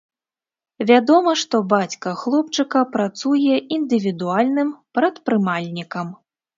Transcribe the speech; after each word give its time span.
Вядома, 0.91 1.33
што 1.41 1.59
бацька 1.75 2.15
хлопчыка 2.23 2.79
працуе 2.97 3.61
індывідуальным 3.81 4.77
прадпрымальнікам. 5.01 6.07